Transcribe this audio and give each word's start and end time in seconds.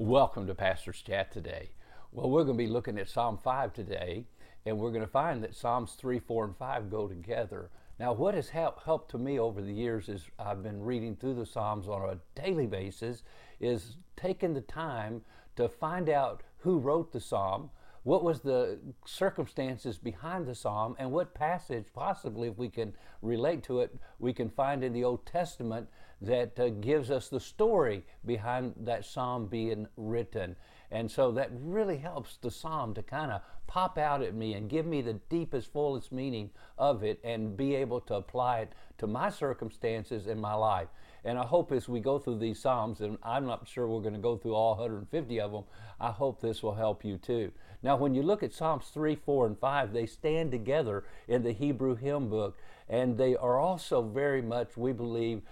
Welcome 0.00 0.46
to 0.46 0.54
Pastor's 0.54 1.02
Chat 1.02 1.32
today. 1.32 1.70
Well, 2.12 2.30
we're 2.30 2.44
going 2.44 2.56
to 2.56 2.64
be 2.64 2.70
looking 2.70 3.00
at 3.00 3.08
Psalm 3.08 3.36
5 3.36 3.72
today, 3.72 4.26
and 4.64 4.78
we're 4.78 4.92
going 4.92 5.04
to 5.04 5.10
find 5.10 5.42
that 5.42 5.56
Psalms 5.56 5.94
3, 5.94 6.20
4, 6.20 6.44
and 6.44 6.56
5 6.56 6.88
go 6.88 7.08
together. 7.08 7.70
Now, 7.98 8.12
what 8.12 8.34
has 8.34 8.48
helped, 8.48 9.10
to 9.10 9.18
me 9.18 9.40
over 9.40 9.60
the 9.60 9.72
years 9.72 10.08
is 10.08 10.22
I've 10.38 10.62
been 10.62 10.84
reading 10.84 11.16
through 11.16 11.34
the 11.34 11.44
Psalms 11.44 11.88
on 11.88 12.10
a 12.10 12.40
daily 12.40 12.68
basis, 12.68 13.24
is 13.58 13.96
taking 14.16 14.54
the 14.54 14.60
time 14.60 15.22
to 15.56 15.68
find 15.68 16.08
out 16.08 16.44
who 16.58 16.78
wrote 16.78 17.10
the 17.12 17.20
Psalm, 17.20 17.70
what 18.04 18.22
was 18.22 18.40
the 18.40 18.78
circumstances 19.04 19.98
behind 19.98 20.46
the 20.46 20.54
psalm 20.54 20.96
and 20.98 21.10
what 21.10 21.34
passage 21.34 21.86
possibly 21.92 22.48
if 22.48 22.56
we 22.56 22.70
can 22.70 22.94
relate 23.20 23.62
to 23.62 23.80
it 23.80 23.94
we 24.18 24.32
can 24.32 24.48
find 24.48 24.82
in 24.82 24.94
the 24.94 25.04
old 25.04 25.26
testament 25.26 25.86
that 26.20 26.58
uh, 26.58 26.68
gives 26.68 27.10
us 27.10 27.28
the 27.28 27.40
story 27.40 28.04
behind 28.24 28.74
that 28.80 29.04
psalm 29.04 29.46
being 29.46 29.86
written. 29.96 30.56
And 30.90 31.10
so 31.10 31.30
that 31.32 31.50
really 31.52 31.98
helps 31.98 32.36
the 32.36 32.50
psalm 32.50 32.94
to 32.94 33.02
kind 33.02 33.30
of 33.30 33.42
pop 33.66 33.98
out 33.98 34.22
at 34.22 34.34
me 34.34 34.54
and 34.54 34.68
give 34.68 34.86
me 34.86 35.02
the 35.02 35.20
deepest 35.28 35.72
fullest 35.72 36.10
meaning 36.10 36.50
of 36.78 37.04
it 37.04 37.20
and 37.22 37.56
be 37.56 37.74
able 37.74 38.00
to 38.00 38.14
apply 38.14 38.60
it 38.60 38.72
to 38.98 39.06
my 39.06 39.30
circumstances 39.30 40.26
in 40.26 40.40
my 40.40 40.54
life 40.54 40.88
and 41.24 41.38
I 41.38 41.44
hope 41.44 41.72
as 41.72 41.88
we 41.88 42.00
go 42.00 42.18
through 42.18 42.38
these 42.38 42.60
Psalms, 42.60 43.00
and 43.00 43.18
I'm 43.22 43.44
not 43.44 43.66
sure 43.68 43.86
we're 43.86 44.00
going 44.00 44.14
to 44.14 44.20
go 44.20 44.36
through 44.36 44.54
all 44.54 44.76
150 44.76 45.40
of 45.40 45.52
them, 45.52 45.64
I 46.00 46.10
hope 46.10 46.40
this 46.40 46.62
will 46.62 46.74
help 46.74 47.04
you 47.04 47.18
too. 47.18 47.52
Now, 47.82 47.96
when 47.96 48.14
you 48.14 48.22
look 48.22 48.42
at 48.42 48.54
Psalms 48.54 48.86
3, 48.94 49.16
4, 49.16 49.46
and 49.46 49.58
5, 49.58 49.92
they 49.92 50.06
stand 50.06 50.50
together 50.52 51.04
in 51.26 51.42
the 51.42 51.52
Hebrew 51.52 51.96
hymn 51.96 52.28
book, 52.28 52.58
and 52.88 53.18
they 53.18 53.36
are 53.36 53.58
also 53.58 54.02
very 54.02 54.42
much, 54.42 54.76
we 54.76 54.92
believe, 54.92 55.42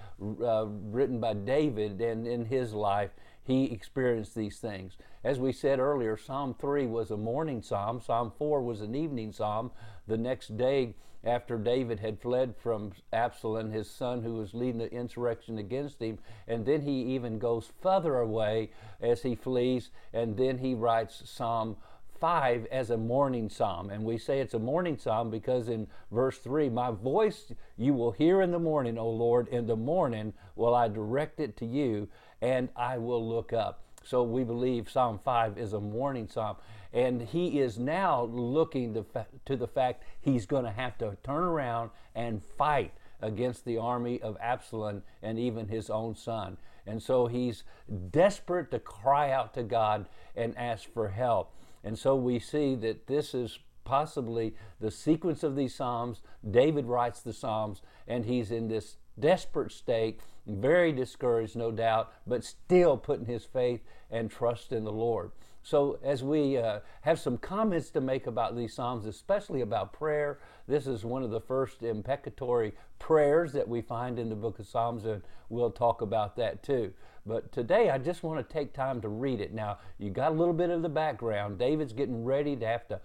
uh, 0.43 0.67
written 0.67 1.21
by 1.21 1.35
David 1.35 2.01
and 2.01 2.27
in 2.27 2.47
his 2.47 2.73
life 2.73 3.11
he 3.47 3.65
experienced 3.67 4.35
these 4.35 4.59
things. 4.59 4.97
As 5.23 5.39
we 5.39 5.53
said 5.53 5.79
earlier, 5.79 6.17
Psalm 6.17 6.55
3 6.59 6.87
was 6.87 7.11
a 7.11 7.17
morning 7.17 7.63
psalm, 7.63 8.01
Psalm 8.01 8.33
4 8.37 8.61
was 8.61 8.81
an 8.81 8.95
evening 8.95 9.33
psalm. 9.33 9.71
The 10.09 10.19
next 10.19 10.57
day, 10.57 10.95
after 11.23 11.57
David 11.57 12.01
had 12.01 12.21
fled 12.21 12.55
from 12.57 12.93
Absalom, 13.13 13.71
his 13.71 13.89
son, 13.91 14.23
who 14.23 14.35
was 14.35 14.55
leading 14.55 14.79
the 14.79 14.93
insurrection 14.93 15.59
against 15.59 16.01
him, 16.01 16.19
and 16.47 16.67
then 16.67 16.83
he 16.83 17.15
even 17.15 17.39
goes 17.39 17.71
further 17.81 18.19
away 18.19 18.71
as 19.01 19.23
he 19.23 19.35
flees, 19.35 19.91
and 20.13 20.37
then 20.37 20.59
he 20.59 20.75
writes 20.75 21.23
Psalm 21.25 21.77
5 22.21 22.67
as 22.71 22.91
a 22.91 22.97
morning 22.97 23.49
psalm. 23.49 23.91
And 23.91 24.05
we 24.05 24.19
say 24.19 24.41
it's 24.41 24.55
a 24.55 24.59
morning 24.59 24.99
psalm 24.99 25.31
because 25.31 25.69
in 25.69 25.87
verse 26.11 26.39
3, 26.39 26.69
My 26.69 26.91
voice 26.91 27.53
you 27.77 27.95
will 27.95 28.13
hear 28.13 28.43
in 28.43 28.51
the 28.51 28.59
morning, 28.59 28.99
O 28.99 29.09
Lord, 29.09 29.49
in 29.49 29.67
the 29.67 29.77
morning 29.77 30.33
will 30.55 30.75
I 30.75 30.89
direct 30.89 31.41
it 31.41 31.57
to 31.59 31.67
you, 31.67 32.09
and 32.41 32.69
I 32.77 32.99
will 32.99 33.27
look 33.27 33.53
up. 33.53 33.83
So 34.07 34.23
we 34.23 34.45
believe 34.45 34.89
Psalm 34.89 35.19
5 35.25 35.59
is 35.59 35.73
a 35.73 35.81
morning 35.81 36.29
psalm. 36.29 36.57
And 36.93 37.23
he 37.23 37.59
is 37.59 37.79
now 37.79 38.23
looking 38.25 38.95
to, 38.95 39.03
fa- 39.03 39.27
to 39.47 39.57
the 39.57 39.67
fact 39.67 40.05
he's 40.21 40.47
going 40.47 40.65
to 40.65 40.71
have 40.71 40.97
to 40.99 41.17
turn 41.25 41.43
around 41.43 41.91
and 42.15 42.43
fight 42.57 42.93
against 43.21 43.65
the 43.65 43.79
army 43.79 44.21
of 44.23 44.37
Absalom 44.41 45.03
and 45.23 45.39
even 45.39 45.69
his 45.69 45.91
own 45.91 46.15
son. 46.15 46.57
And 46.87 47.03
so 47.03 47.27
he's 47.27 47.65
desperate 48.11 48.71
to 48.71 48.79
cry 48.79 49.33
out 49.33 49.55
to 49.55 49.65
God 49.65 50.07
and 50.37 50.57
ask 50.57 50.89
for 50.93 51.09
help. 51.09 51.53
And 51.87 51.97
so 51.97 52.17
we 52.17 52.41
see 52.41 52.75
that 52.75 53.07
this 53.07 53.33
is 53.33 53.61
possibly 53.85 54.57
the 54.81 54.91
sequence 54.91 55.45
of 55.45 55.55
these 55.55 55.73
Psalms. 55.73 56.21
David 56.51 56.87
writes 56.87 57.23
the 57.23 57.33
Psalms, 57.33 57.81
and 58.09 58.25
he's 58.25 58.51
in 58.51 58.67
this 58.67 58.97
desperate 59.21 59.71
state, 59.71 60.19
very 60.49 60.91
discouraged, 60.91 61.55
no 61.55 61.71
doubt, 61.71 62.13
but 62.27 62.43
still 62.43 62.97
putting 62.97 63.27
his 63.27 63.45
faith 63.45 63.83
and 64.11 64.33
trust 64.33 64.73
in 64.73 64.83
the 64.83 64.91
Lord. 64.91 65.31
So, 65.67 65.99
as 66.05 66.23
we 66.23 66.59
uh, 66.59 66.79
have 67.01 67.19
some 67.19 67.39
comments 67.39 67.91
to 67.91 68.01
make 68.01 68.29
about 68.29 68.57
these 68.57 68.73
Psalms, 68.73 69.05
especially 69.05 69.63
about 69.63 69.93
prayer, 69.93 70.39
this 70.69 70.87
is 70.87 71.05
one 71.05 71.25
of 71.25 71.33
the 71.33 71.41
first 71.41 71.83
imprecatory 71.83 72.73
prayers 73.01 73.53
that 73.55 73.67
we 73.67 73.81
find 73.83 74.21
in 74.21 74.29
the 74.29 74.37
book 74.37 74.61
of 74.61 74.69
Psalms, 74.69 75.07
and 75.07 75.23
we'll 75.49 75.73
talk 75.73 76.03
about 76.03 76.37
that 76.37 76.63
too. 76.63 76.93
But 77.27 77.51
today, 77.51 77.91
I 77.91 77.99
just 77.99 78.23
want 78.23 78.49
to 78.49 78.53
take 78.53 78.75
time 78.75 79.01
to 79.01 79.09
read 79.09 79.41
it. 79.41 79.53
Now, 79.53 79.79
you 79.99 80.11
got 80.11 80.31
a 80.31 80.37
little 80.37 80.55
bit 80.55 80.71
of 80.71 80.83
the 80.83 80.89
background. 80.89 81.59
David's 81.59 81.93
getting 81.93 82.25
ready 82.25 82.55
to 82.55 82.65
have 82.65 82.87
to 82.87 83.01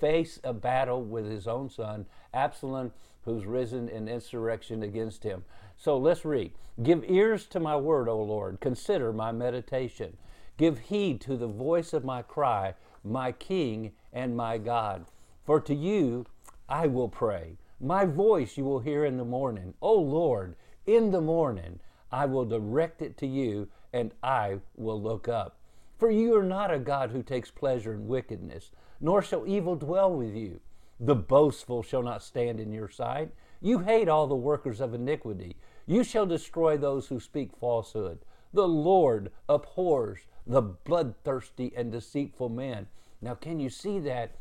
face 0.00 0.40
a 0.42 0.54
battle 0.54 1.02
with 1.02 1.30
his 1.30 1.46
own 1.46 1.68
son, 1.68 2.06
Absalom, 2.32 2.92
who's 3.26 3.44
risen 3.44 3.90
in 3.90 4.08
insurrection 4.08 4.82
against 4.82 5.22
him. 5.22 5.44
So 5.76 5.98
let's 5.98 6.24
read. 6.24 6.52
Give 6.82 7.04
ears 7.06 7.44
to 7.48 7.60
my 7.60 7.76
word, 7.76 8.08
O 8.08 8.22
Lord. 8.22 8.60
Consider 8.60 9.12
my 9.12 9.32
meditation. 9.32 10.16
Give 10.56 10.78
heed 10.78 11.20
to 11.22 11.36
the 11.36 11.46
voice 11.46 11.92
of 11.92 12.04
my 12.04 12.22
cry, 12.22 12.74
my 13.04 13.32
King 13.32 13.92
and 14.12 14.36
my 14.36 14.58
God. 14.58 15.06
For 15.44 15.60
to 15.60 15.74
you 15.74 16.26
I 16.68 16.86
will 16.86 17.08
pray. 17.08 17.58
My 17.80 18.04
voice 18.04 18.56
you 18.56 18.64
will 18.64 18.80
hear 18.80 19.04
in 19.04 19.18
the 19.18 19.24
morning. 19.24 19.74
O 19.82 19.94
Lord, 19.94 20.56
in 20.86 21.10
the 21.10 21.20
morning 21.20 21.80
I 22.10 22.26
will 22.26 22.44
direct 22.44 23.02
it 23.02 23.16
to 23.18 23.26
you, 23.26 23.68
and 23.92 24.12
I 24.22 24.60
will 24.76 25.00
look 25.00 25.28
up. 25.28 25.58
For 25.98 26.10
you 26.10 26.36
are 26.36 26.42
not 26.42 26.72
a 26.72 26.78
God 26.78 27.10
who 27.10 27.22
takes 27.22 27.50
pleasure 27.50 27.94
in 27.94 28.06
wickedness, 28.06 28.70
nor 29.00 29.22
shall 29.22 29.46
evil 29.46 29.76
dwell 29.76 30.12
with 30.12 30.34
you. 30.34 30.60
The 31.00 31.14
boastful 31.14 31.82
shall 31.82 32.02
not 32.02 32.22
stand 32.22 32.60
in 32.60 32.72
your 32.72 32.88
sight. 32.88 33.30
You 33.60 33.80
hate 33.80 34.08
all 34.08 34.26
the 34.26 34.34
workers 34.34 34.80
of 34.80 34.94
iniquity. 34.94 35.56
You 35.86 36.04
shall 36.04 36.26
destroy 36.26 36.76
those 36.76 37.08
who 37.08 37.20
speak 37.20 37.56
falsehood. 37.56 38.18
The 38.52 38.68
Lord 38.68 39.30
abhors 39.48 40.20
the 40.46 40.62
bloodthirsty 40.62 41.72
and 41.76 41.90
deceitful 41.90 42.48
men. 42.48 42.86
Now, 43.20 43.34
can 43.34 43.58
you 43.58 43.70
see 43.70 43.98
that? 44.00 44.36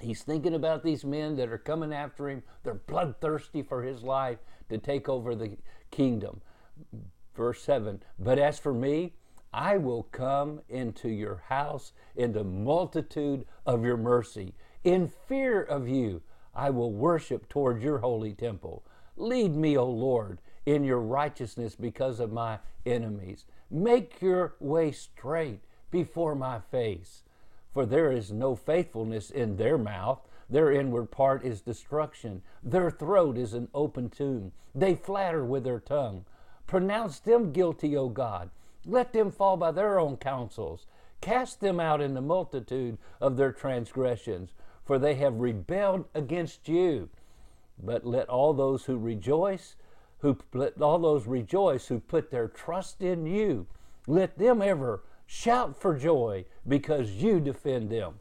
He's 0.00 0.22
thinking 0.22 0.54
about 0.54 0.82
these 0.82 1.04
men 1.04 1.36
that 1.36 1.48
are 1.48 1.58
coming 1.58 1.92
after 1.92 2.28
him. 2.28 2.42
They're 2.62 2.74
bloodthirsty 2.74 3.62
for 3.62 3.82
his 3.82 4.02
life 4.02 4.38
to 4.68 4.78
take 4.78 5.08
over 5.08 5.34
the 5.34 5.56
kingdom. 5.90 6.40
Verse 7.34 7.62
7 7.62 8.02
But 8.18 8.38
as 8.38 8.58
for 8.58 8.74
me, 8.74 9.14
I 9.52 9.76
will 9.76 10.04
come 10.04 10.60
into 10.68 11.08
your 11.08 11.42
house 11.48 11.92
in 12.16 12.32
the 12.32 12.44
multitude 12.44 13.44
of 13.66 13.84
your 13.84 13.96
mercy. 13.96 14.54
In 14.82 15.08
fear 15.28 15.62
of 15.62 15.88
you, 15.88 16.22
I 16.54 16.70
will 16.70 16.92
worship 16.92 17.48
toward 17.48 17.82
your 17.82 17.98
holy 17.98 18.32
temple. 18.32 18.84
Lead 19.16 19.54
me, 19.54 19.76
O 19.76 19.86
Lord, 19.86 20.40
in 20.66 20.84
your 20.84 21.00
righteousness 21.00 21.74
because 21.74 22.20
of 22.20 22.32
my 22.32 22.58
enemies. 22.86 23.44
Make 23.70 24.20
your 24.20 24.54
way 24.60 24.92
straight 24.92 25.60
before 25.90 26.34
my 26.34 26.60
face. 26.60 27.22
For 27.72 27.86
there 27.86 28.12
is 28.12 28.30
no 28.30 28.54
faithfulness 28.54 29.30
in 29.30 29.56
their 29.56 29.78
mouth. 29.78 30.20
Their 30.50 30.70
inward 30.70 31.10
part 31.10 31.44
is 31.44 31.62
destruction. 31.62 32.42
Their 32.62 32.90
throat 32.90 33.38
is 33.38 33.54
an 33.54 33.68
open 33.72 34.10
tomb. 34.10 34.52
They 34.74 34.94
flatter 34.94 35.44
with 35.44 35.64
their 35.64 35.80
tongue. 35.80 36.24
Pronounce 36.66 37.18
them 37.18 37.52
guilty, 37.52 37.96
O 37.96 38.08
God. 38.08 38.50
Let 38.84 39.12
them 39.12 39.30
fall 39.30 39.56
by 39.56 39.70
their 39.70 39.98
own 39.98 40.16
counsels. 40.16 40.86
Cast 41.20 41.60
them 41.60 41.78
out 41.78 42.00
in 42.00 42.14
the 42.14 42.20
multitude 42.20 42.98
of 43.20 43.36
their 43.36 43.52
transgressions, 43.52 44.50
for 44.84 44.98
they 44.98 45.14
have 45.14 45.40
rebelled 45.40 46.06
against 46.14 46.68
you. 46.68 47.08
But 47.82 48.04
let 48.04 48.28
all 48.28 48.52
those 48.52 48.84
who 48.84 48.98
rejoice 48.98 49.76
who 50.22 50.38
let 50.54 50.80
all 50.80 50.98
those 50.98 51.26
rejoice 51.26 51.88
who 51.88 51.98
put 52.00 52.30
their 52.30 52.48
trust 52.48 53.02
in 53.02 53.26
you. 53.26 53.66
Let 54.06 54.38
them 54.38 54.62
ever 54.62 55.02
shout 55.26 55.76
for 55.76 55.96
joy 55.96 56.44
because 56.66 57.10
you 57.10 57.40
defend 57.40 57.90
them. 57.90 58.14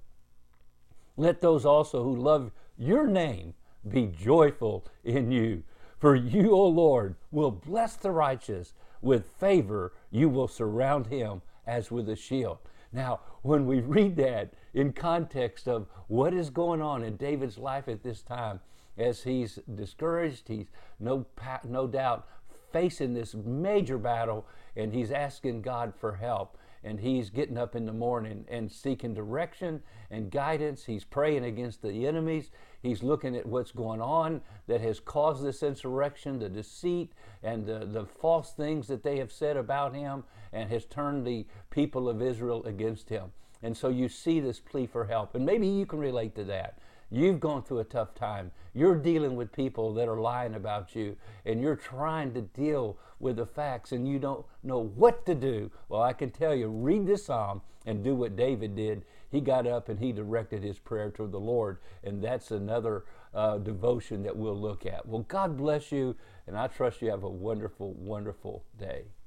Let 1.15 1.41
those 1.41 1.65
also 1.65 2.03
who 2.03 2.15
love 2.15 2.51
your 2.77 3.07
name 3.07 3.53
be 3.87 4.07
joyful 4.07 4.85
in 5.03 5.31
you. 5.31 5.63
For 5.99 6.15
you, 6.15 6.51
O 6.51 6.67
Lord, 6.67 7.15
will 7.29 7.51
bless 7.51 7.95
the 7.95 8.11
righteous. 8.11 8.73
With 9.01 9.27
favor, 9.39 9.93
you 10.09 10.29
will 10.29 10.47
surround 10.47 11.07
him 11.07 11.43
as 11.67 11.91
with 11.91 12.09
a 12.09 12.15
shield. 12.15 12.57
Now, 12.91 13.19
when 13.43 13.67
we 13.67 13.79
read 13.79 14.15
that 14.17 14.53
in 14.73 14.93
context 14.93 15.67
of 15.67 15.87
what 16.07 16.33
is 16.33 16.49
going 16.49 16.81
on 16.81 17.03
in 17.03 17.15
David's 17.17 17.57
life 17.57 17.87
at 17.87 18.03
this 18.03 18.21
time, 18.23 18.59
as 18.97 19.23
he's 19.23 19.59
discouraged. 19.73 20.47
He's 20.47 20.67
no, 20.99 21.25
no 21.67 21.87
doubt 21.87 22.27
facing 22.71 23.13
this 23.13 23.35
major 23.35 23.97
battle 23.97 24.45
and 24.75 24.93
he's 24.93 25.11
asking 25.11 25.61
God 25.61 25.93
for 25.95 26.13
help. 26.13 26.57
And 26.83 26.99
he's 26.99 27.29
getting 27.29 27.59
up 27.59 27.75
in 27.75 27.85
the 27.85 27.93
morning 27.93 28.43
and 28.49 28.71
seeking 28.71 29.13
direction 29.13 29.83
and 30.09 30.31
guidance. 30.31 30.85
He's 30.85 31.03
praying 31.03 31.45
against 31.45 31.83
the 31.83 32.07
enemies. 32.07 32.49
He's 32.81 33.03
looking 33.03 33.35
at 33.35 33.45
what's 33.45 33.71
going 33.71 34.01
on 34.01 34.41
that 34.65 34.81
has 34.81 34.99
caused 34.99 35.43
this 35.43 35.61
insurrection, 35.61 36.39
the 36.39 36.49
deceit 36.49 37.11
and 37.43 37.67
the, 37.67 37.85
the 37.85 38.05
false 38.05 38.53
things 38.53 38.87
that 38.87 39.03
they 39.03 39.19
have 39.19 39.31
said 39.31 39.57
about 39.57 39.93
him, 39.93 40.23
and 40.51 40.71
has 40.71 40.85
turned 40.85 41.25
the 41.25 41.45
people 41.69 42.09
of 42.09 42.19
Israel 42.19 42.63
against 42.65 43.09
him. 43.09 43.31
And 43.61 43.77
so 43.77 43.89
you 43.89 44.09
see 44.09 44.39
this 44.39 44.59
plea 44.59 44.87
for 44.87 45.05
help. 45.05 45.35
And 45.35 45.45
maybe 45.45 45.67
you 45.67 45.85
can 45.85 45.99
relate 45.99 46.33
to 46.33 46.43
that 46.45 46.79
You've 47.11 47.41
gone 47.41 47.63
through 47.63 47.79
a 47.79 47.83
tough 47.83 48.15
time. 48.15 48.51
You're 48.73 48.95
dealing 48.95 49.35
with 49.35 49.51
people 49.51 49.93
that 49.95 50.07
are 50.07 50.21
lying 50.21 50.55
about 50.55 50.95
you, 50.95 51.17
and 51.45 51.61
you're 51.61 51.75
trying 51.75 52.33
to 52.33 52.41
deal 52.41 52.97
with 53.19 53.35
the 53.35 53.45
facts, 53.45 53.91
and 53.91 54.07
you 54.07 54.17
don't 54.17 54.45
know 54.63 54.79
what 54.79 55.25
to 55.25 55.35
do. 55.35 55.69
Well, 55.89 56.01
I 56.01 56.13
can 56.13 56.31
tell 56.31 56.55
you, 56.55 56.69
read 56.69 57.05
this 57.05 57.25
psalm 57.25 57.61
and 57.85 58.03
do 58.03 58.15
what 58.15 58.37
David 58.37 58.75
did. 58.75 59.03
He 59.29 59.41
got 59.41 59.67
up 59.67 59.89
and 59.89 59.99
he 59.99 60.11
directed 60.11 60.63
his 60.63 60.79
prayer 60.79 61.11
to 61.11 61.27
the 61.27 61.39
Lord, 61.39 61.79
and 62.03 62.23
that's 62.23 62.51
another 62.51 63.05
uh, 63.33 63.57
devotion 63.57 64.23
that 64.23 64.35
we'll 64.35 64.59
look 64.59 64.85
at. 64.85 65.05
Well, 65.05 65.25
God 65.27 65.57
bless 65.57 65.91
you, 65.91 66.15
and 66.47 66.57
I 66.57 66.67
trust 66.67 67.01
you 67.01 67.09
have 67.09 67.23
a 67.23 67.29
wonderful, 67.29 67.93
wonderful 67.93 68.63
day. 68.79 69.05